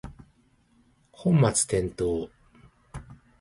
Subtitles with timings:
[1.11, 2.31] 本末転倒